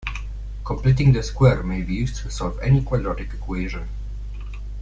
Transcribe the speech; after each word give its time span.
Completing 0.65 1.13
the 1.13 1.21
square 1.21 1.61
may 1.61 1.83
be 1.83 1.93
used 1.93 2.15
to 2.23 2.31
solve 2.31 2.57
any 2.63 2.81
quadratic 2.81 3.35
equation. 3.35 3.87